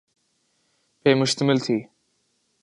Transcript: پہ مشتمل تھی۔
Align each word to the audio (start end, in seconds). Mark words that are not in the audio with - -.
پہ 1.01 1.09
مشتمل 1.19 1.57
تھی۔ 1.65 1.77